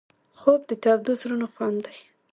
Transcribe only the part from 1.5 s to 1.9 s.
خوند